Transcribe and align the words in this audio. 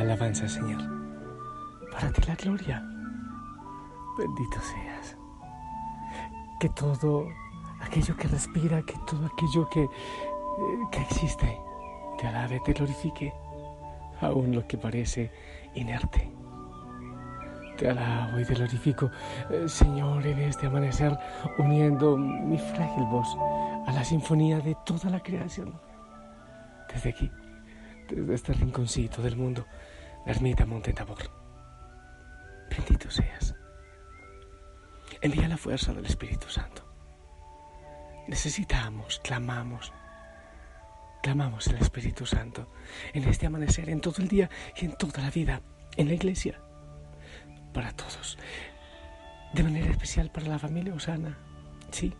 Alabanza, 0.00 0.48
Señor. 0.48 0.82
Para 1.92 2.10
ti 2.12 2.22
la 2.26 2.34
gloria. 2.34 2.82
Bendito 4.18 4.60
seas. 4.60 5.16
Que 6.60 6.68
todo 6.70 7.28
aquello 7.80 8.16
que 8.16 8.28
respira, 8.28 8.82
que 8.82 8.94
todo 9.06 9.26
aquello 9.26 9.68
que, 9.68 9.82
eh, 9.82 9.88
que 10.90 11.00
existe, 11.00 11.60
te 12.18 12.26
alabe, 12.26 12.60
te 12.64 12.72
glorifique, 12.72 13.32
aún 14.20 14.54
lo 14.54 14.66
que 14.66 14.78
parece 14.78 15.30
inerte. 15.74 16.30
Te 17.76 17.90
alabo 17.90 18.38
y 18.38 18.44
te 18.44 18.54
glorifico, 18.54 19.10
eh, 19.50 19.68
Señor, 19.68 20.24
en 20.26 20.38
este 20.38 20.66
amanecer, 20.66 21.18
uniendo 21.58 22.16
mi 22.16 22.56
frágil 22.56 23.04
voz 23.04 23.26
a 23.86 23.92
la 23.92 24.04
sinfonía 24.04 24.60
de 24.60 24.76
toda 24.86 25.10
la 25.10 25.20
creación. 25.20 25.74
Desde 26.92 27.10
aquí, 27.10 27.30
desde 28.08 28.34
este 28.34 28.52
rinconcito 28.52 29.22
del 29.22 29.36
mundo, 29.36 29.66
ermita 30.26 30.66
Monte 30.66 30.92
Tabor. 30.92 31.30
Bendito 32.70 33.10
seas. 33.10 33.54
Envía 35.20 35.48
la 35.48 35.56
fuerza 35.56 35.92
del 35.92 36.06
Espíritu 36.06 36.48
Santo. 36.48 36.82
Necesitamos, 38.26 39.20
clamamos, 39.22 39.92
clamamos 41.22 41.66
el 41.68 41.76
Espíritu 41.76 42.26
Santo 42.26 42.72
en 43.12 43.24
este 43.24 43.46
amanecer, 43.46 43.90
en 43.90 44.00
todo 44.00 44.16
el 44.18 44.28
día 44.28 44.48
y 44.76 44.86
en 44.86 44.96
toda 44.96 45.22
la 45.22 45.30
vida, 45.30 45.60
en 45.96 46.08
la 46.08 46.14
iglesia, 46.14 46.60
para 47.72 47.92
todos. 47.92 48.38
De 49.52 49.62
manera 49.62 49.90
especial 49.90 50.30
para 50.30 50.48
la 50.48 50.58
familia 50.58 50.94
Osana, 50.94 51.38
sí, 51.90 52.14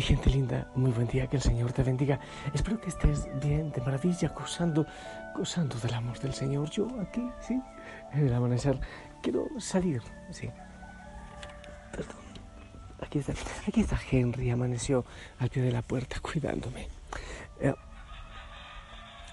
gente 0.00 0.30
linda, 0.30 0.70
muy 0.74 0.90
buen 0.90 1.06
día, 1.08 1.26
que 1.26 1.36
el 1.36 1.42
Señor 1.42 1.72
te 1.72 1.82
bendiga. 1.82 2.20
Espero 2.54 2.80
que 2.80 2.88
estés 2.88 3.28
bien, 3.40 3.72
de 3.72 3.80
maravilla, 3.80 4.28
gozando, 4.28 4.86
gozando 5.34 5.76
del 5.78 5.94
amor 5.94 6.18
del 6.18 6.34
Señor. 6.34 6.70
Yo 6.70 6.88
aquí, 7.00 7.28
sí, 7.40 7.60
en 8.12 8.26
el 8.26 8.32
amanecer, 8.32 8.78
quiero 9.22 9.48
salir, 9.58 10.02
sí. 10.30 10.50
Perdón. 11.92 12.16
Aquí 13.00 13.18
está, 13.20 13.32
aquí 13.66 13.80
está 13.80 13.98
Henry, 14.10 14.50
amaneció 14.50 15.04
al 15.38 15.50
pie 15.50 15.62
de 15.62 15.72
la 15.72 15.82
puerta 15.82 16.20
cuidándome. 16.20 16.88
Eh, 17.60 17.74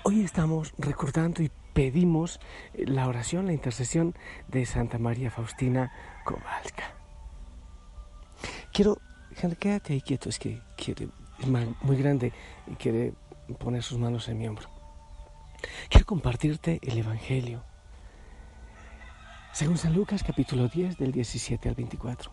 hoy 0.03 0.21
estamos 0.21 0.73
recordando 0.77 1.41
y 1.41 1.51
pedimos 1.73 2.39
la 2.73 3.07
oración, 3.07 3.47
la 3.47 3.53
intercesión 3.53 4.15
de 4.47 4.65
Santa 4.65 4.97
María 4.97 5.31
Faustina 5.31 5.91
Kowalska. 6.23 6.85
Quiero 8.71 8.99
Quédate 9.35 9.93
ahí 9.93 10.01
quieto, 10.01 10.29
es 10.29 10.39
que 10.39 10.61
quiere, 10.77 11.09
es 11.39 11.47
muy 11.47 11.97
grande 11.97 12.31
y 12.67 12.75
quiere 12.75 13.13
poner 13.59 13.83
sus 13.83 13.97
manos 13.97 14.27
en 14.29 14.37
mi 14.37 14.47
hombro. 14.47 14.69
Quiero 15.89 16.05
compartirte 16.05 16.79
el 16.81 16.97
Evangelio. 16.97 17.63
Según 19.51 19.77
San 19.77 19.93
Lucas 19.93 20.23
capítulo 20.23 20.67
10 20.69 20.97
del 20.97 21.11
17 21.11 21.69
al 21.69 21.75
24. 21.75 22.31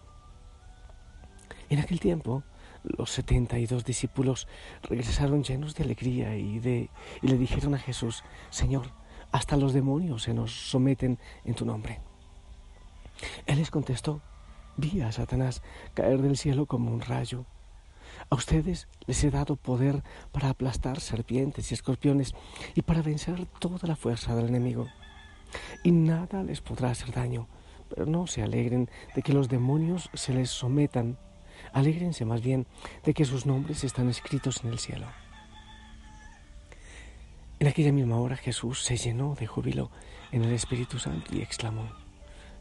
En 1.70 1.80
aquel 1.80 2.00
tiempo, 2.00 2.44
los 2.84 3.10
72 3.10 3.84
discípulos 3.84 4.46
regresaron 4.82 5.42
llenos 5.42 5.74
de 5.74 5.84
alegría 5.84 6.36
y, 6.36 6.58
de, 6.60 6.90
y 7.20 7.26
le 7.26 7.36
dijeron 7.36 7.74
a 7.74 7.78
Jesús, 7.78 8.22
Señor, 8.50 8.92
hasta 9.32 9.56
los 9.56 9.72
demonios 9.72 10.22
se 10.22 10.34
nos 10.34 10.52
someten 10.52 11.18
en 11.44 11.54
tu 11.54 11.64
nombre. 11.64 12.00
Él 13.46 13.58
les 13.58 13.70
contestó, 13.70 14.20
vi 14.76 15.00
a 15.00 15.12
Satanás 15.12 15.62
caer 15.94 16.22
del 16.22 16.36
cielo 16.36 16.66
como 16.66 16.92
un 16.92 17.00
rayo. 17.00 17.44
A 18.30 18.34
ustedes 18.34 18.88
les 19.06 19.22
he 19.24 19.30
dado 19.30 19.56
poder 19.56 20.02
para 20.32 20.48
aplastar 20.48 21.00
serpientes 21.00 21.70
y 21.70 21.74
escorpiones 21.74 22.34
y 22.74 22.82
para 22.82 23.02
vencer 23.02 23.46
toda 23.58 23.86
la 23.88 23.96
fuerza 23.96 24.34
del 24.34 24.48
enemigo. 24.48 24.88
Y 25.82 25.92
nada 25.92 26.42
les 26.42 26.60
podrá 26.60 26.90
hacer 26.90 27.12
daño, 27.12 27.48
pero 27.88 28.06
no 28.06 28.26
se 28.26 28.42
alegren 28.42 28.88
de 29.14 29.22
que 29.22 29.32
los 29.32 29.48
demonios 29.48 30.10
se 30.14 30.32
les 30.32 30.50
sometan. 30.50 31.18
Alégrense 31.72 32.24
más 32.24 32.42
bien 32.42 32.66
de 33.04 33.14
que 33.14 33.24
sus 33.24 33.46
nombres 33.46 33.84
están 33.84 34.08
escritos 34.08 34.64
en 34.64 34.70
el 34.70 34.78
cielo. 34.78 35.06
En 37.58 37.68
aquella 37.68 37.92
misma 37.92 38.18
hora 38.18 38.36
Jesús 38.36 38.82
se 38.82 38.96
llenó 38.96 39.34
de 39.34 39.46
júbilo 39.46 39.90
en 40.32 40.42
el 40.42 40.52
Espíritu 40.52 40.98
Santo 40.98 41.34
y 41.34 41.42
exclamó, 41.42 42.01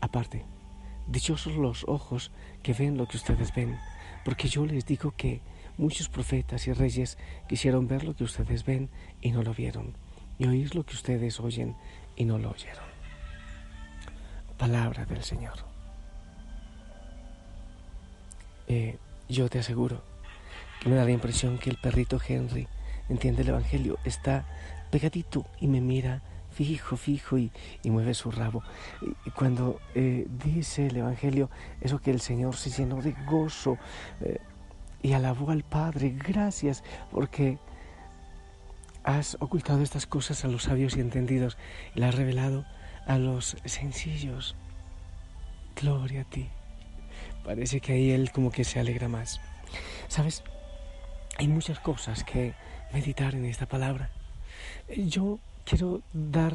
Aparte, 0.00 0.44
dichosos 1.06 1.56
los 1.56 1.84
ojos 1.88 2.30
que 2.62 2.72
ven 2.72 2.96
lo 2.96 3.06
que 3.06 3.16
ustedes 3.16 3.54
ven, 3.54 3.78
porque 4.24 4.48
yo 4.48 4.66
les 4.66 4.84
digo 4.86 5.14
que 5.16 5.40
muchos 5.78 6.08
profetas 6.08 6.66
y 6.66 6.72
reyes 6.72 7.18
quisieron 7.48 7.86
ver 7.86 8.04
lo 8.04 8.14
que 8.14 8.24
ustedes 8.24 8.64
ven 8.64 8.88
y 9.20 9.30
no 9.30 9.42
lo 9.42 9.54
vieron, 9.54 9.94
y 10.38 10.46
oír 10.46 10.74
lo 10.74 10.84
que 10.84 10.94
ustedes 10.94 11.40
oyen 11.40 11.76
y 12.16 12.24
no 12.24 12.38
lo 12.38 12.50
oyeron. 12.50 12.84
Palabra 14.58 15.04
del 15.04 15.22
Señor. 15.22 15.58
Eh, 18.68 18.98
yo 19.28 19.48
te 19.48 19.58
aseguro 19.58 20.02
que 20.80 20.88
me 20.88 20.96
da 20.96 21.04
la 21.04 21.10
impresión 21.10 21.58
que 21.58 21.70
el 21.70 21.76
perrito 21.76 22.18
Henry 22.26 22.66
entiende 23.08 23.42
el 23.42 23.48
Evangelio, 23.48 23.98
está 24.04 24.44
pegadito 24.90 25.46
y 25.60 25.68
me 25.68 25.80
mira 25.80 26.22
fijo, 26.56 26.96
fijo 26.96 27.36
y, 27.36 27.50
mueve 27.84 28.14
su 28.14 28.30
rabo. 28.30 28.62
Y 29.26 29.30
cuando 29.30 29.78
eh, 29.94 30.26
dice 30.44 30.86
el 30.86 30.96
Evangelio 30.96 31.50
eso 31.82 32.00
que 32.00 32.10
el 32.10 32.20
Señor 32.20 32.56
se 32.56 32.70
llenó 32.70 33.02
de 33.02 33.14
gozo 33.26 33.76
eh, 34.22 34.38
y 35.02 35.12
alabó 35.12 35.50
al 35.50 35.64
Padre, 35.64 36.16
gracias 36.16 36.82
porque 37.10 37.58
has 39.04 39.36
ocultado 39.40 39.82
estas 39.82 40.06
cosas 40.06 40.44
a 40.44 40.48
los 40.48 40.62
sabios 40.64 40.96
y 40.96 41.00
entendidos 41.00 41.58
y 41.94 42.00
las 42.00 42.10
has 42.10 42.14
revelado 42.14 42.64
a 43.06 43.18
los 43.18 43.58
sencillos. 43.66 44.56
Gloria 45.80 46.22
a 46.22 46.24
ti. 46.24 46.48
Parece 47.44 47.80
que 47.80 47.92
ahí 47.92 48.10
Él 48.12 48.32
como 48.32 48.50
que 48.50 48.64
se 48.64 48.80
alegra 48.80 49.08
más. 49.08 49.42
¿Sabes? 50.08 50.42
Hay 51.36 51.48
muchas 51.48 51.78
cosas 51.80 52.24
que 52.24 52.54
meditar 52.94 53.34
en 53.34 53.44
esta 53.44 53.66
palabra. 53.66 54.10
Yo 54.96 55.38
quiero 55.66 56.00
dar 56.12 56.54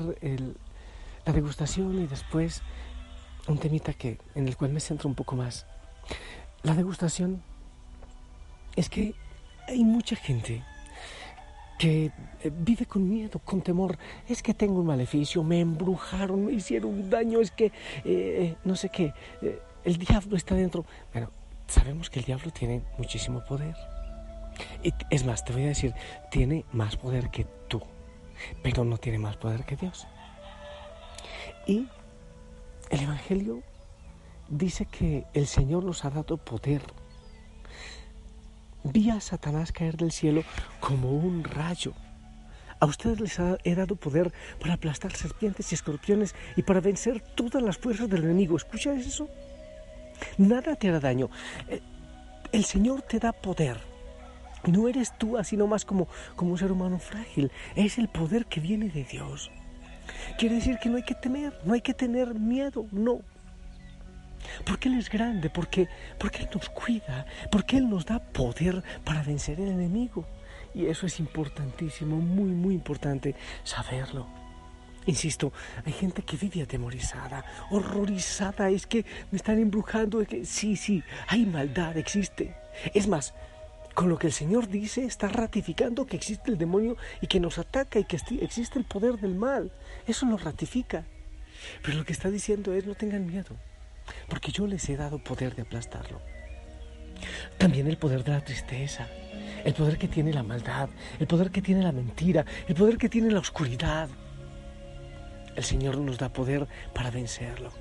la 1.26 1.34
degustación 1.34 2.02
y 2.02 2.08
después 2.08 2.64
un 3.48 3.58
temita 3.58 3.94
que, 3.94 4.18
en 4.34 4.48
el 4.48 4.56
cual 4.58 4.72
me 4.72 4.80
centro 4.80 5.10
un 5.10 5.16
poco 5.16 5.36
más. 5.36 5.66
La 6.64 6.74
degustación 6.74 7.44
es 8.76 8.90
que 8.90 9.14
hay 9.68 9.84
mucha 9.84 10.16
gente 10.16 10.64
que 11.78 12.12
eh, 12.44 12.52
vive 12.56 12.86
con 12.86 13.10
miedo, 13.10 13.40
con 13.40 13.62
temor. 13.62 13.98
Es 14.30 14.42
que 14.42 14.54
tengo 14.54 14.80
un 14.80 14.86
maleficio, 14.86 15.44
me 15.44 15.60
embrujaron, 15.60 16.46
me 16.46 16.54
hicieron 16.54 16.92
un 16.92 17.10
daño, 17.10 17.42
es 17.42 17.52
que 17.52 17.72
eh, 18.06 18.56
no 18.64 18.76
sé 18.76 18.90
qué. 18.90 19.14
el 19.84 19.98
diablo 19.98 20.38
está 20.38 20.56
dentro. 20.56 20.86
Bueno, 21.12 21.32
sabemos 21.68 22.10
que 22.10 22.20
el 22.20 22.26
diablo 22.26 22.52
tiene 22.52 22.82
muchísimo 22.98 23.44
poder. 23.44 23.76
Y 24.84 24.94
es 25.10 25.26
más, 25.26 25.44
te 25.44 25.54
voy 25.54 25.64
a 25.64 25.68
decir, 25.68 25.94
tiene 26.30 26.66
más 26.72 26.98
poder 26.98 27.30
que 27.32 27.46
tú, 27.68 27.82
pero 28.62 28.84
no 28.84 28.98
tiene 28.98 29.20
más 29.20 29.38
poder 29.38 29.66
que 29.66 29.76
Dios. 29.76 30.08
Y 31.68 31.88
el 32.90 33.02
Evangelio 33.02 33.62
dice 34.50 34.86
que 34.86 35.26
el 35.34 35.48
Señor 35.48 35.84
nos 35.84 36.06
ha 36.06 36.10
dado 36.10 36.38
poder. 36.38 36.82
Vi 38.84 39.10
a 39.10 39.22
Satanás 39.22 39.72
caer 39.72 39.98
del 39.98 40.12
cielo 40.12 40.44
como 40.80 41.12
un 41.12 41.44
rayo. 41.44 41.94
A 42.80 42.88
ustedes 42.88 43.20
les 43.20 43.40
he 43.64 43.76
dado 43.76 43.96
poder 43.96 44.34
para 44.60 44.74
aplastar 44.74 45.16
serpientes 45.16 45.72
y 45.72 45.76
escorpiones 45.76 46.34
y 46.56 46.64
para 46.64 46.82
vencer 46.82 47.22
todas 47.22 47.62
las 47.62 47.78
fuerzas 47.78 48.10
del 48.10 48.24
enemigo. 48.24 48.58
¿Escuchas 48.58 49.06
eso? 49.06 49.30
Nada 50.38 50.76
te 50.76 50.90
hará 50.90 51.00
daño. 51.00 51.30
Eh, 51.68 51.80
el 52.52 52.66
Señor 52.66 53.04
te 53.04 53.20
da 53.20 53.32
poder. 53.32 53.91
No 54.66 54.88
eres 54.88 55.18
tú 55.18 55.38
así 55.38 55.58
nomás 55.58 55.86
como, 55.86 56.08
como 56.36 56.52
un 56.52 56.58
ser 56.58 56.72
humano 56.72 57.00
frágil. 57.00 57.52
Es 57.76 57.98
el 57.98 58.08
poder 58.08 58.46
que 58.46 58.60
viene 58.60 58.90
de 58.90 59.04
Dios. 59.04 59.52
Quiere 60.38 60.56
decir 60.56 60.78
que 60.80 60.90
no 60.90 60.98
hay 60.98 61.04
que 61.04 61.16
temer, 61.16 61.58
no 61.66 61.74
hay 61.74 61.82
que 61.82 61.94
tener 61.94 62.36
miedo, 62.36 62.86
no. 62.92 63.22
Porque 64.66 64.90
Él 64.90 64.98
es 64.98 65.10
grande, 65.10 65.50
porque, 65.50 65.88
porque 66.20 66.44
Él 66.44 66.50
nos 66.54 66.70
cuida, 66.70 67.26
porque 67.52 67.78
Él 67.78 67.90
nos 67.90 68.06
da 68.06 68.20
poder 68.20 68.84
para 69.04 69.24
vencer 69.24 69.60
el 69.60 69.70
enemigo. 69.70 70.26
Y 70.74 70.86
eso 70.86 71.06
es 71.06 71.20
importantísimo, 71.20 72.18
muy, 72.18 72.52
muy 72.52 72.74
importante 72.74 73.36
saberlo. 73.64 74.28
Insisto, 75.06 75.52
hay 75.84 75.94
gente 75.94 76.22
que 76.22 76.38
vive 76.38 76.62
atemorizada, 76.62 77.44
horrorizada, 77.72 78.70
es 78.70 78.86
que 78.86 79.04
me 79.32 79.38
están 79.38 79.58
embrujando, 79.58 80.22
es 80.22 80.28
que 80.28 80.46
sí, 80.46 80.76
sí, 80.76 81.04
hay 81.28 81.46
maldad, 81.46 81.98
existe. 81.98 82.56
Es 82.94 83.08
más, 83.08 83.34
con 83.94 84.10
lo 84.10 84.18
que 84.18 84.28
el 84.28 84.34
Señor 84.34 84.68
dice 84.68 85.04
está 85.06 85.28
ratificando 85.28 86.06
que 86.06 86.16
existe 86.16 86.52
el 86.52 86.58
demonio 86.58 86.98
y 87.22 87.28
que 87.28 87.40
nos 87.40 87.58
ataca 87.58 88.00
y 88.00 88.06
que 88.06 88.18
existe 88.42 88.80
el 88.80 88.86
poder 88.86 89.18
del 89.18 89.36
mal. 89.36 89.72
Eso 90.08 90.26
lo 90.26 90.38
ratifica. 90.38 91.06
Pero 91.84 91.98
lo 91.98 92.06
que 92.06 92.14
está 92.14 92.30
diciendo 92.30 92.74
es 92.74 92.86
no 92.86 92.96
tengan 92.96 93.28
miedo, 93.28 93.56
porque 94.30 94.52
yo 94.52 94.66
les 94.68 94.88
he 94.90 94.98
dado 94.98 95.20
poder 95.20 95.56
de 95.56 95.64
aplastarlo. 95.64 96.22
También 97.58 97.88
el 97.88 97.98
poder 97.98 98.24
de 98.24 98.32
la 98.32 98.44
tristeza, 98.44 99.08
el 99.64 99.74
poder 99.74 99.98
que 99.98 100.08
tiene 100.08 100.34
la 100.34 100.44
maldad, 100.44 100.90
el 101.20 101.28
poder 101.28 101.52
que 101.52 101.62
tiene 101.62 101.84
la 101.84 101.92
mentira, 101.92 102.46
el 102.68 102.76
poder 102.76 102.98
que 102.98 103.10
tiene 103.10 103.30
la 103.32 103.40
oscuridad. 103.40 104.10
El 105.56 105.64
Señor 105.64 105.98
nos 105.98 106.18
da 106.18 106.30
poder 106.30 106.68
para 106.94 107.12
vencerlo. 107.12 107.72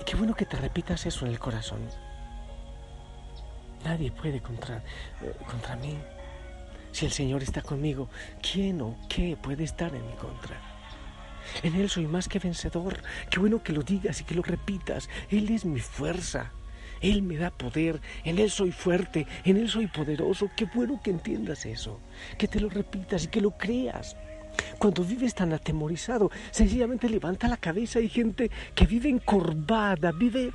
Y 0.00 0.04
qué 0.04 0.16
bueno 0.16 0.34
que 0.34 0.46
te 0.46 0.56
repitas 0.56 1.06
eso 1.06 1.26
en 1.26 1.32
el 1.32 1.38
corazón. 1.38 1.80
Nadie 3.84 4.10
puede 4.10 4.40
contra, 4.40 4.78
eh, 5.22 5.32
contra 5.48 5.76
mí. 5.76 5.96
Si 6.92 7.04
el 7.04 7.12
Señor 7.12 7.42
está 7.42 7.60
conmigo, 7.60 8.08
¿quién 8.40 8.80
o 8.80 8.96
qué 9.08 9.36
puede 9.40 9.64
estar 9.64 9.94
en 9.94 10.06
mi 10.06 10.14
contra? 10.14 10.60
En 11.62 11.74
Él 11.74 11.90
soy 11.90 12.06
más 12.06 12.28
que 12.28 12.38
vencedor. 12.38 13.02
Qué 13.30 13.38
bueno 13.38 13.62
que 13.62 13.72
lo 13.72 13.82
digas 13.82 14.20
y 14.20 14.24
que 14.24 14.34
lo 14.34 14.42
repitas. 14.42 15.08
Él 15.30 15.50
es 15.50 15.64
mi 15.64 15.80
fuerza. 15.80 16.52
Él 17.00 17.22
me 17.22 17.36
da 17.36 17.50
poder. 17.50 18.00
En 18.24 18.38
Él 18.38 18.50
soy 18.50 18.72
fuerte. 18.72 19.26
En 19.44 19.56
Él 19.56 19.68
soy 19.68 19.86
poderoso. 19.86 20.50
Qué 20.56 20.64
bueno 20.64 21.00
que 21.02 21.10
entiendas 21.10 21.66
eso. 21.66 22.00
Que 22.38 22.48
te 22.48 22.60
lo 22.60 22.70
repitas 22.70 23.24
y 23.24 23.28
que 23.28 23.40
lo 23.40 23.50
creas. 23.52 24.16
Cuando 24.78 25.04
vives 25.04 25.34
tan 25.34 25.52
atemorizado, 25.52 26.30
sencillamente 26.50 27.08
levanta 27.08 27.48
la 27.48 27.56
cabeza. 27.56 27.98
Hay 27.98 28.08
gente 28.08 28.50
que 28.74 28.86
vive 28.86 29.08
encorvada, 29.08 30.12
vive, 30.12 30.52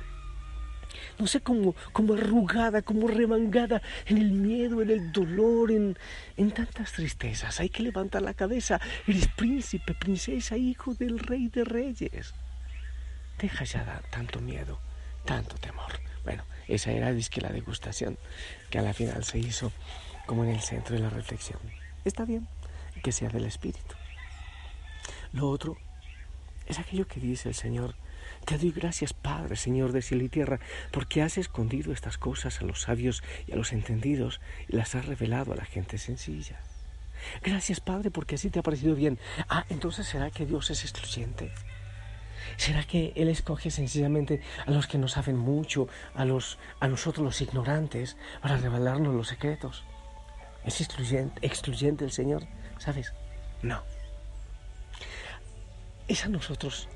no 1.18 1.26
sé, 1.26 1.40
como, 1.40 1.74
como 1.92 2.14
arrugada, 2.14 2.82
como 2.82 3.08
remangada 3.08 3.82
en 4.06 4.18
el 4.18 4.32
miedo, 4.32 4.82
en 4.82 4.90
el 4.90 5.12
dolor, 5.12 5.70
en, 5.70 5.98
en 6.36 6.50
tantas 6.50 6.92
tristezas. 6.92 7.60
Hay 7.60 7.68
que 7.68 7.82
levantar 7.82 8.22
la 8.22 8.34
cabeza. 8.34 8.80
Eres 9.06 9.28
príncipe, 9.28 9.94
princesa, 9.94 10.56
hijo 10.56 10.94
del 10.94 11.18
rey 11.18 11.48
de 11.48 11.64
reyes. 11.64 12.34
Deja 13.38 13.64
ya 13.64 14.02
tanto 14.10 14.40
miedo, 14.40 14.78
tanto 15.24 15.56
temor. 15.56 16.00
Bueno, 16.24 16.44
esa 16.68 16.92
era 16.92 17.12
disque 17.12 17.40
la 17.40 17.50
degustación 17.50 18.18
que 18.70 18.78
a 18.78 18.82
la 18.82 18.92
final 18.92 19.24
se 19.24 19.38
hizo 19.38 19.72
como 20.26 20.44
en 20.44 20.50
el 20.50 20.60
centro 20.60 20.94
de 20.94 21.02
la 21.02 21.10
reflexión. 21.10 21.58
Está 22.04 22.24
bien 22.24 22.46
que 23.02 23.12
sea 23.12 23.28
del 23.28 23.44
Espíritu. 23.46 23.94
Lo 25.32 25.48
otro 25.48 25.76
es 26.66 26.78
aquello 26.78 27.06
que 27.06 27.20
dice 27.20 27.48
el 27.48 27.54
Señor. 27.54 27.94
Te 28.44 28.58
doy 28.58 28.72
gracias, 28.72 29.12
Padre, 29.12 29.56
Señor 29.56 29.92
de 29.92 30.02
cielo 30.02 30.24
y 30.24 30.28
tierra, 30.28 30.60
porque 30.90 31.22
has 31.22 31.38
escondido 31.38 31.92
estas 31.92 32.18
cosas 32.18 32.60
a 32.60 32.64
los 32.64 32.82
sabios 32.82 33.22
y 33.46 33.52
a 33.52 33.56
los 33.56 33.72
entendidos 33.72 34.40
y 34.68 34.76
las 34.76 34.94
has 34.94 35.06
revelado 35.06 35.52
a 35.52 35.56
la 35.56 35.64
gente 35.64 35.98
sencilla. 35.98 36.60
Gracias, 37.42 37.80
Padre, 37.80 38.10
porque 38.10 38.36
así 38.36 38.50
te 38.50 38.58
ha 38.58 38.62
parecido 38.62 38.94
bien. 38.94 39.18
Ah, 39.48 39.64
entonces 39.68 40.06
será 40.06 40.30
que 40.30 40.46
Dios 40.46 40.70
es 40.70 40.82
excluyente. 40.82 41.52
¿Será 42.56 42.84
que 42.84 43.12
Él 43.16 43.28
escoge 43.28 43.70
sencillamente 43.70 44.40
a 44.66 44.70
los 44.70 44.86
que 44.86 44.98
no 44.98 45.08
saben 45.08 45.36
mucho, 45.36 45.88
a, 46.14 46.24
los, 46.24 46.58
a 46.80 46.88
nosotros 46.88 47.24
los 47.24 47.40
ignorantes, 47.40 48.16
para 48.42 48.56
revelarnos 48.56 49.14
los 49.14 49.28
secretos? 49.28 49.84
¿Es 50.64 50.80
excluyente, 50.80 51.46
excluyente 51.46 52.04
el 52.04 52.12
Señor? 52.12 52.46
¿Sabes? 52.78 53.12
No. 53.62 53.82
Es 56.08 56.24
a 56.24 56.28
nosotros 56.28 56.88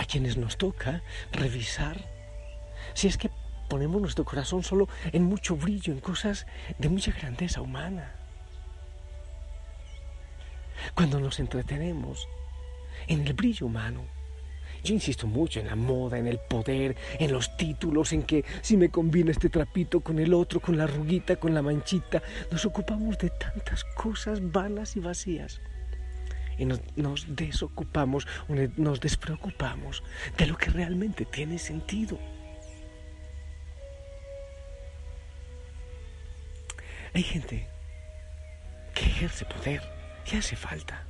a 0.00 0.06
quienes 0.06 0.38
nos 0.38 0.56
toca 0.56 1.02
revisar 1.30 2.08
si 2.94 3.06
es 3.06 3.18
que 3.18 3.30
ponemos 3.68 4.00
nuestro 4.00 4.24
corazón 4.24 4.62
solo 4.62 4.88
en 5.12 5.24
mucho 5.24 5.56
brillo, 5.56 5.92
en 5.92 6.00
cosas 6.00 6.46
de 6.78 6.88
mucha 6.88 7.12
grandeza 7.12 7.60
humana. 7.60 8.14
Cuando 10.94 11.20
nos 11.20 11.38
entretenemos 11.38 12.26
en 13.08 13.26
el 13.26 13.34
brillo 13.34 13.66
humano, 13.66 14.06
yo 14.82 14.94
insisto 14.94 15.26
mucho 15.26 15.60
en 15.60 15.66
la 15.66 15.76
moda, 15.76 16.16
en 16.16 16.26
el 16.26 16.38
poder, 16.38 16.96
en 17.18 17.30
los 17.30 17.54
títulos, 17.58 18.14
en 18.14 18.22
que 18.22 18.46
si 18.62 18.78
me 18.78 18.88
combina 18.88 19.30
este 19.30 19.50
trapito 19.50 20.00
con 20.00 20.18
el 20.18 20.32
otro, 20.32 20.60
con 20.60 20.78
la 20.78 20.86
ruguita, 20.86 21.36
con 21.36 21.52
la 21.52 21.60
manchita, 21.60 22.22
nos 22.50 22.64
ocupamos 22.64 23.18
de 23.18 23.28
tantas 23.28 23.84
cosas 23.84 24.40
vanas 24.50 24.96
y 24.96 25.00
vacías. 25.00 25.60
Y 26.60 26.66
nos, 26.66 27.24
desocupamos, 27.34 28.26
nos 28.76 29.00
despreocupamos 29.00 30.02
de 30.36 30.46
lo 30.46 30.58
que 30.58 30.70
realmente 30.70 31.24
tiene 31.24 31.58
sentido. 31.58 32.18
Hay 37.14 37.22
gente 37.22 37.66
que 38.94 39.06
ejerce 39.06 39.46
poder 39.46 39.80
y 40.30 40.36
hace 40.36 40.54
falta. 40.54 41.06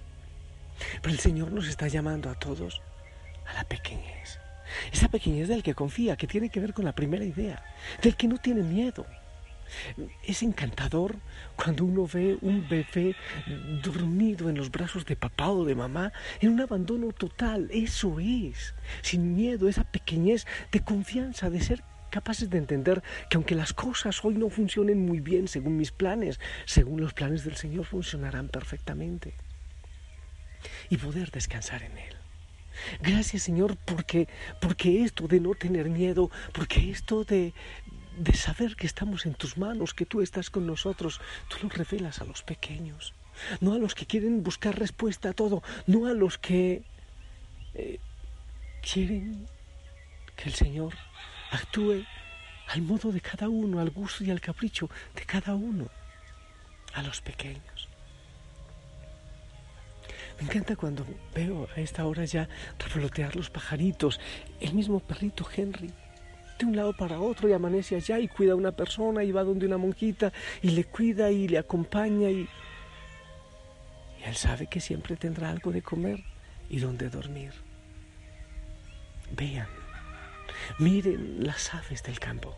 Pero 1.02 1.12
el 1.12 1.18
Señor 1.18 1.50
nos 1.50 1.66
está 1.66 1.88
llamando 1.88 2.30
a 2.30 2.38
todos 2.38 2.80
a 3.44 3.52
la 3.52 3.64
pequeñez. 3.64 4.38
Esa 4.92 5.08
pequeñez 5.08 5.48
del 5.48 5.64
que 5.64 5.74
confía, 5.74 6.16
que 6.16 6.28
tiene 6.28 6.48
que 6.48 6.60
ver 6.60 6.72
con 6.72 6.84
la 6.84 6.94
primera 6.94 7.24
idea, 7.24 7.60
del 8.02 8.14
que 8.14 8.28
no 8.28 8.38
tiene 8.38 8.62
miedo. 8.62 9.04
Es 10.24 10.42
encantador 10.42 11.16
cuando 11.56 11.84
uno 11.84 12.06
ve 12.06 12.38
un 12.40 12.68
bebé 12.68 13.14
dormido 13.82 14.48
en 14.48 14.56
los 14.56 14.70
brazos 14.70 15.04
de 15.04 15.16
papá 15.16 15.50
o 15.50 15.64
de 15.64 15.74
mamá 15.74 16.12
en 16.40 16.50
un 16.50 16.60
abandono 16.60 17.12
total. 17.12 17.68
Eso 17.72 18.18
es, 18.20 18.74
sin 19.02 19.34
miedo, 19.34 19.68
esa 19.68 19.84
pequeñez 19.84 20.46
de 20.72 20.80
confianza, 20.80 21.50
de 21.50 21.60
ser 21.60 21.82
capaces 22.10 22.50
de 22.50 22.58
entender 22.58 23.02
que 23.28 23.36
aunque 23.36 23.54
las 23.54 23.72
cosas 23.72 24.24
hoy 24.24 24.34
no 24.34 24.50
funcionen 24.50 25.06
muy 25.06 25.20
bien 25.20 25.48
según 25.48 25.76
mis 25.76 25.92
planes, 25.92 26.40
según 26.66 27.00
los 27.00 27.14
planes 27.14 27.44
del 27.44 27.56
Señor 27.56 27.84
funcionarán 27.84 28.48
perfectamente. 28.48 29.34
Y 30.90 30.98
poder 30.98 31.30
descansar 31.30 31.82
en 31.82 31.96
Él. 31.96 32.16
Gracias 33.00 33.42
Señor 33.42 33.76
porque, 33.76 34.28
porque 34.60 35.04
esto 35.04 35.26
de 35.28 35.40
no 35.40 35.54
tener 35.54 35.88
miedo, 35.88 36.30
porque 36.52 36.90
esto 36.90 37.24
de, 37.24 37.54
de 38.20 38.34
saber 38.34 38.76
que 38.76 38.86
estamos 38.86 39.24
en 39.24 39.32
tus 39.32 39.56
manos, 39.56 39.94
que 39.94 40.04
tú 40.04 40.20
estás 40.20 40.50
con 40.50 40.66
nosotros, 40.66 41.22
tú 41.48 41.56
lo 41.62 41.70
revelas 41.70 42.20
a 42.20 42.26
los 42.26 42.42
pequeños, 42.42 43.14
no 43.60 43.72
a 43.72 43.78
los 43.78 43.94
que 43.94 44.04
quieren 44.04 44.42
buscar 44.42 44.78
respuesta 44.78 45.30
a 45.30 45.32
todo, 45.32 45.62
no 45.86 46.06
a 46.06 46.12
los 46.12 46.36
que 46.36 46.82
eh, 47.72 47.98
quieren 48.82 49.48
que 50.36 50.50
el 50.50 50.54
Señor 50.54 50.94
actúe 51.50 52.04
al 52.68 52.82
modo 52.82 53.10
de 53.10 53.22
cada 53.22 53.48
uno, 53.48 53.80
al 53.80 53.88
gusto 53.88 54.22
y 54.22 54.30
al 54.30 54.40
capricho 54.42 54.90
de 55.14 55.24
cada 55.24 55.54
uno, 55.54 55.88
a 56.92 57.02
los 57.02 57.22
pequeños. 57.22 57.88
Me 60.38 60.44
encanta 60.44 60.76
cuando 60.76 61.06
veo 61.34 61.68
a 61.74 61.80
esta 61.80 62.04
hora 62.04 62.26
ya 62.26 62.48
revolotear 62.78 63.34
los 63.34 63.48
pajaritos, 63.48 64.20
el 64.60 64.74
mismo 64.74 65.00
perrito 65.00 65.48
Henry, 65.56 65.90
de 66.60 66.66
un 66.66 66.76
lado 66.76 66.92
para 66.92 67.20
otro 67.20 67.48
y 67.48 67.52
amanece 67.52 67.96
allá 67.96 68.18
y 68.18 68.28
cuida 68.28 68.52
a 68.52 68.56
una 68.56 68.72
persona 68.72 69.24
y 69.24 69.32
va 69.32 69.42
donde 69.44 69.66
una 69.66 69.78
monjita 69.78 70.32
y 70.62 70.70
le 70.70 70.84
cuida 70.84 71.30
y 71.30 71.48
le 71.48 71.58
acompaña 71.58 72.30
y, 72.30 72.48
y 74.18 74.22
él 74.24 74.36
sabe 74.36 74.66
que 74.68 74.80
siempre 74.80 75.16
tendrá 75.16 75.50
algo 75.50 75.72
de 75.72 75.82
comer 75.82 76.22
y 76.68 76.78
donde 76.78 77.10
dormir. 77.10 77.52
Vean, 79.36 79.68
Miren 80.78 81.44
las 81.44 81.74
aves 81.74 82.02
del 82.02 82.18
campo. 82.18 82.56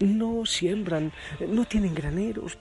No 0.00 0.44
siembran, 0.46 1.12
no 1.48 1.64
tienen 1.64 1.94
graneros, 1.94 2.58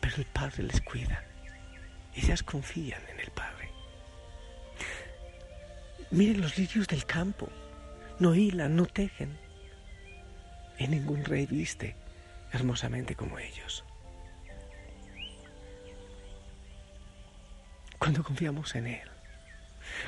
pero 0.00 0.16
el 0.16 0.26
Padre 0.26 0.64
les 0.64 0.80
cuida. 0.80 1.24
Ellas 2.14 2.42
confían 2.42 3.02
en 3.08 3.20
el 3.20 3.30
Padre. 3.30 3.70
Miren 6.10 6.40
los 6.40 6.56
lirios 6.56 6.86
del 6.86 7.04
campo. 7.04 7.48
No 8.18 8.34
hilan, 8.34 8.76
no 8.76 8.86
tejen. 8.86 9.38
Y 10.78 10.88
ningún 10.88 11.24
rey 11.24 11.46
viste 11.46 11.96
hermosamente 12.52 13.14
como 13.14 13.38
ellos. 13.38 13.84
Cuando 17.98 18.22
confiamos 18.22 18.74
en 18.74 18.86
Él, 18.86 19.08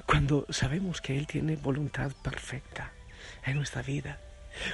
cuando 0.07 0.47
sabemos 0.51 1.01
que 1.01 1.19
Él 1.19 1.27
tiene 1.27 1.57
voluntad 1.57 2.13
perfecta 2.23 2.93
en 3.45 3.57
nuestra 3.57 3.83
vida, 3.83 4.21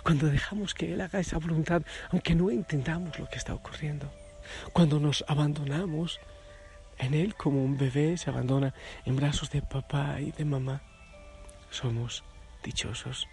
cuando 0.02 0.26
dejamos 0.26 0.74
que 0.74 0.92
Él 0.92 1.00
haga 1.00 1.20
esa 1.20 1.38
voluntad, 1.38 1.82
aunque 2.10 2.34
no 2.34 2.50
entendamos 2.50 3.18
lo 3.18 3.28
que 3.28 3.36
está 3.36 3.54
ocurriendo, 3.54 4.12
cuando 4.72 5.00
nos 5.00 5.24
abandonamos 5.28 6.20
en 6.98 7.14
Él 7.14 7.34
como 7.34 7.64
un 7.64 7.76
bebé 7.76 8.16
se 8.16 8.30
abandona 8.30 8.74
en 9.04 9.16
brazos 9.16 9.50
de 9.50 9.62
papá 9.62 10.20
y 10.20 10.32
de 10.32 10.44
mamá, 10.44 10.82
somos 11.70 12.24
dichosos. 12.64 13.28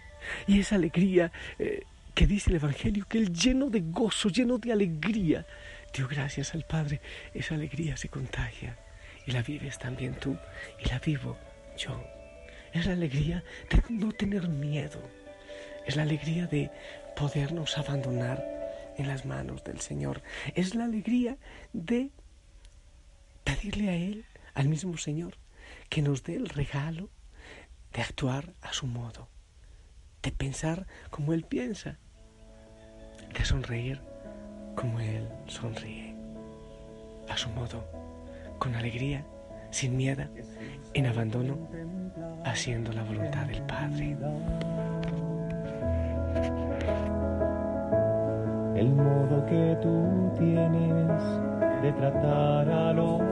Y 0.46 0.60
esa 0.60 0.76
alegría 0.76 1.32
eh, 1.58 1.82
que 2.14 2.26
dice 2.26 2.50
el 2.50 2.56
Evangelio, 2.56 3.06
que 3.08 3.18
Él 3.18 3.32
lleno 3.32 3.70
de 3.70 3.80
gozo, 3.80 4.28
lleno 4.28 4.58
de 4.58 4.72
alegría, 4.72 5.46
dio 5.92 6.06
gracias 6.08 6.54
al 6.54 6.64
Padre, 6.64 7.00
esa 7.34 7.54
alegría 7.54 7.96
se 7.96 8.08
contagia 8.08 8.78
y 9.26 9.32
la 9.32 9.42
vives 9.42 9.78
también 9.78 10.14
tú 10.14 10.36
y 10.84 10.88
la 10.88 10.98
vivo 10.98 11.36
yo. 11.76 12.02
Es 12.72 12.86
la 12.86 12.92
alegría 12.92 13.44
de 13.70 13.82
no 13.90 14.12
tener 14.12 14.48
miedo. 14.48 15.00
Es 15.86 15.96
la 15.96 16.02
alegría 16.02 16.46
de 16.46 16.70
podernos 17.16 17.76
abandonar 17.76 18.42
en 18.96 19.08
las 19.08 19.26
manos 19.26 19.64
del 19.64 19.80
Señor. 19.80 20.22
Es 20.54 20.74
la 20.74 20.84
alegría 20.84 21.36
de 21.72 22.10
pedirle 23.44 23.90
a 23.90 23.94
Él, 23.94 24.24
al 24.54 24.68
mismo 24.68 24.96
Señor, 24.96 25.36
que 25.88 26.02
nos 26.02 26.22
dé 26.22 26.36
el 26.36 26.48
regalo 26.48 27.10
de 27.92 28.02
actuar 28.02 28.54
a 28.62 28.72
su 28.72 28.86
modo, 28.86 29.28
de 30.22 30.32
pensar 30.32 30.86
como 31.10 31.32
Él 31.32 31.44
piensa, 31.44 31.98
de 33.36 33.44
sonreír 33.44 34.00
como 34.74 35.00
Él 35.00 35.28
sonríe, 35.46 36.14
a 37.28 37.36
su 37.36 37.48
modo 37.50 37.84
con 38.58 38.74
alegría, 38.74 39.26
sin 39.70 39.96
miedo, 39.96 40.24
en 40.94 41.06
abandono, 41.06 41.68
haciendo 42.44 42.92
la 42.92 43.02
voluntad 43.02 43.46
del 43.46 43.62
Padre. 43.62 44.16
El 48.76 48.88
modo 48.88 49.46
que 49.46 49.78
tú 49.82 50.32
tienes 50.38 51.22
de 51.82 51.92
tratar 51.92 52.70
a 52.70 52.92
los 52.92 53.31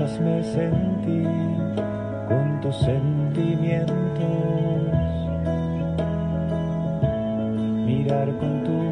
Hazme 0.00 0.44
sentir 0.44 1.28
con 2.28 2.60
tus 2.60 2.76
sentimientos, 2.76 3.96
mirar 7.84 8.28
con 8.38 8.62
tu 8.64 8.87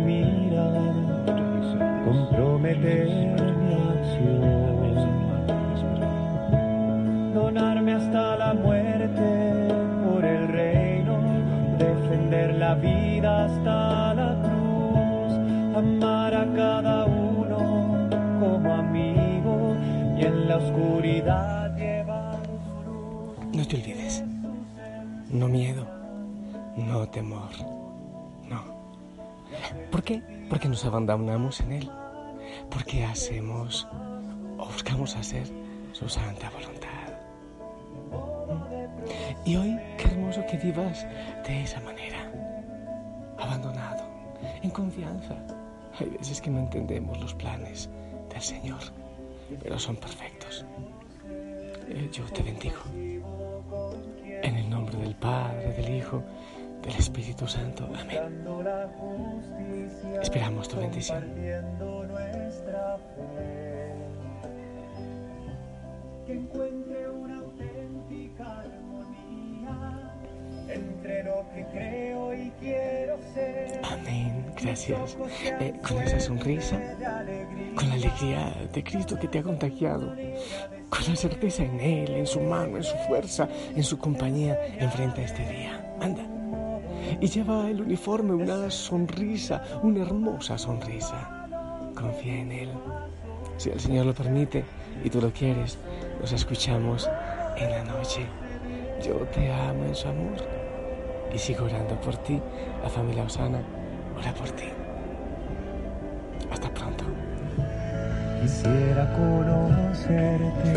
No 25.37 25.49
miedo, 25.49 25.87
no 26.77 27.07
temor, 27.09 27.51
no. 28.49 28.65
¿Por 29.91 30.03
qué? 30.03 30.23
Porque 30.49 30.67
nos 30.67 30.83
abandonamos 30.87 31.61
en 31.61 31.73
Él. 31.73 31.91
Porque 32.71 33.05
hacemos 33.05 33.87
o 34.57 34.65
buscamos 34.65 35.15
hacer 35.15 35.47
su 35.93 36.09
santa 36.09 36.49
voluntad. 36.51 36.89
Y 39.45 39.57
hoy, 39.57 39.79
qué 39.99 40.09
hermoso 40.09 40.43
que 40.51 40.57
vivas 40.57 41.07
de 41.47 41.63
esa 41.63 41.81
manera. 41.81 42.33
Abandonado, 43.39 44.05
en 44.63 44.71
confianza. 44.71 45.37
Hay 46.01 46.09
veces 46.09 46.41
que 46.41 46.51
no 46.51 46.61
entendemos 46.61 47.21
los 47.21 47.35
planes 47.35 47.91
del 48.31 48.41
Señor 48.41 48.81
pero 49.63 49.79
son 49.79 49.97
perfectos. 49.97 50.65
Eh, 51.89 52.09
yo 52.13 52.25
te 52.25 52.43
bendigo. 52.43 52.81
Nombre 54.77 54.99
del 54.99 55.15
Padre, 55.15 55.73
del 55.73 55.97
Hijo, 55.97 56.23
del 56.83 56.97
Espíritu 56.97 57.47
Santo. 57.47 57.89
Amén. 57.99 58.45
Esperamos 60.21 60.69
tu 60.69 60.77
bendición. 60.77 61.25
Amén 73.83 74.37
gracias. 74.63 75.17
Eh, 75.61 75.75
con 75.87 76.03
esa 76.03 76.21
sonrisa, 76.21 76.81
con 77.75 77.89
la 77.89 77.95
alegría 77.95 78.55
de 78.73 78.83
Cristo 78.83 79.19
que 79.19 79.29
te 79.29 79.39
ha 79.39 79.43
contagiado, 79.43 80.15
con 80.89 81.01
la 81.09 81.17
certeza 81.17 81.63
en 81.63 81.81
Él, 81.81 82.15
en 82.15 82.27
su 82.27 82.41
mano, 82.41 82.77
en 82.77 82.85
su 82.85 82.97
fuerza, 83.09 83.49
en 83.75 83.83
su 83.83 83.99
compañía, 83.99 84.59
enfrenta 84.79 85.23
este 85.23 85.47
día. 85.49 85.95
Anda. 86.01 86.23
Y 87.21 87.27
lleva 87.29 87.71
el 87.71 87.81
uniforme 87.81 88.35
una 88.35 88.71
sonrisa, 88.71 89.63
una 89.83 90.03
hermosa 90.03 90.59
sonrisa. 90.59 91.49
Confía 91.95 92.41
en 92.41 92.53
Él. 92.53 92.69
Si 93.57 93.71
el 93.71 93.81
Señor 93.81 94.07
lo 94.07 94.15
permite 94.15 94.65
y 95.05 95.09
tú 95.09 95.21
lo 95.21 95.31
quieres, 95.31 95.79
nos 96.21 96.33
escuchamos 96.33 97.09
en 97.57 97.71
la 97.71 97.85
noche. 97.85 98.27
Yo 99.03 99.15
te 99.35 99.53
amo 99.53 99.85
en 99.85 99.95
su 99.95 100.09
amor 100.09 100.56
y 101.35 101.39
sigo 101.39 101.67
orando 101.67 101.95
por 102.01 102.17
ti, 102.19 102.41
la 102.83 102.89
familia 102.89 103.25
Osana 103.25 103.61
ora 104.19 104.33
por 104.33 104.51
ti. 104.51 104.65
Hasta 106.51 106.69
pronto. 106.71 107.05
Quisiera 108.43 109.13
conocerte, 109.13 110.73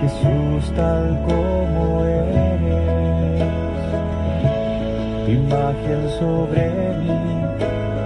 Jesús, 0.00 0.72
tal 0.74 1.24
como 1.28 2.04
eres. 2.04 2.60
Tu 5.24 5.30
imagen 5.32 6.08
sobre 6.18 6.70
mí 6.98 7.10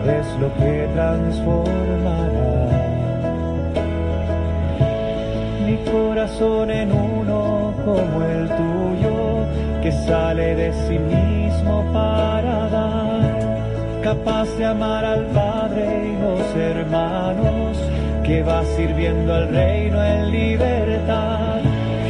es 0.07 0.41
lo 0.41 0.55
que 0.55 0.89
transformará 0.95 2.55
mi 5.67 5.77
corazón 5.91 6.71
en 6.71 6.93
uno 6.93 7.73
como 7.85 8.23
el 8.23 8.49
tuyo, 8.49 9.34
que 9.85 9.93
sale 9.93 10.55
de 10.55 10.73
sí 10.89 10.99
mismo 10.99 11.85
para 11.93 12.71
dar, 12.71 14.01
capaz 14.03 14.49
de 14.57 14.65
amar 14.65 15.05
al 15.05 15.27
Padre 15.27 15.85
y 16.09 16.23
los 16.23 16.57
hermanos, 16.57 17.77
que 18.25 18.43
va 18.43 18.65
sirviendo 18.77 19.35
al 19.35 19.51
reino 19.51 20.03
en 20.03 20.31
libertad. 20.31 21.61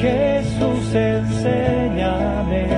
Jesús, 0.01 0.95
enséñame 0.95 2.69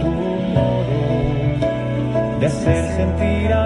tu 0.00 0.10
modo 0.54 2.38
de 2.38 2.46
hacer 2.46 2.84
sentir 2.96 3.52
a 3.52 3.63